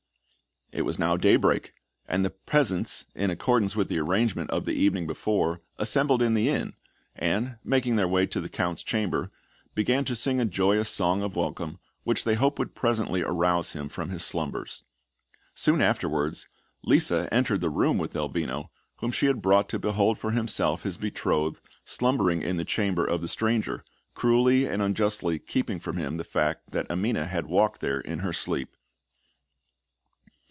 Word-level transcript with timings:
It 0.73 0.83
was 0.85 0.97
now 0.97 1.17
day 1.17 1.35
break; 1.35 1.73
and 2.07 2.23
the 2.23 2.29
peasants, 2.29 3.05
in 3.13 3.29
accordance 3.29 3.75
with 3.75 3.89
the 3.89 3.99
arrangement 3.99 4.51
of 4.51 4.63
the 4.63 4.71
evening 4.71 5.05
before, 5.05 5.61
assembled 5.77 6.21
in 6.21 6.33
the 6.33 6.47
inn, 6.47 6.75
and, 7.13 7.57
making 7.61 7.97
their 7.97 8.07
way 8.07 8.25
to 8.27 8.39
the 8.39 8.47
Count's 8.47 8.81
chamber, 8.81 9.31
began 9.75 10.05
to 10.05 10.15
sing 10.15 10.39
a 10.39 10.45
joyous 10.45 10.87
song 10.87 11.23
of 11.23 11.35
welcome, 11.35 11.77
which 12.05 12.23
they 12.23 12.35
hoped 12.35 12.57
would 12.57 12.73
presently 12.73 13.21
arouse 13.21 13.73
him 13.73 13.89
from 13.89 14.11
his 14.11 14.23
slumbers. 14.23 14.85
Soon 15.53 15.81
afterwards, 15.81 16.47
Lisa 16.85 17.27
entered 17.33 17.59
the 17.59 17.69
room 17.69 17.97
with 17.97 18.13
Elvino, 18.15 18.69
whom 18.99 19.11
she 19.11 19.25
had 19.25 19.41
brought 19.41 19.67
to 19.67 19.77
behold 19.77 20.17
for 20.17 20.31
himself 20.31 20.83
his 20.83 20.95
betrothed 20.95 21.59
slumbering 21.83 22.41
in 22.41 22.55
the 22.55 22.63
chamber 22.63 23.05
of 23.05 23.19
the 23.19 23.27
stranger, 23.27 23.83
cruelly 24.13 24.65
and 24.69 24.81
unjustly 24.81 25.37
keeping 25.37 25.81
from 25.81 25.97
him 25.97 26.15
the 26.15 26.23
fact 26.23 26.71
that 26.71 26.89
Amina 26.89 27.25
had 27.25 27.47
walked 27.47 27.81
there 27.81 27.99
in 27.99 28.19
her 28.19 28.31
sleep. 28.31 28.77